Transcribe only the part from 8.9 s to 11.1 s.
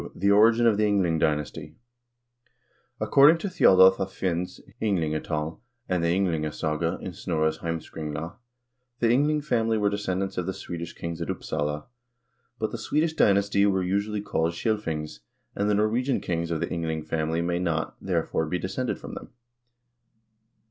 the Yngling family were descendants of the Swedish